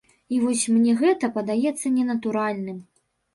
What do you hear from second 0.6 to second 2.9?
мне гэта падаецца ненатуральным.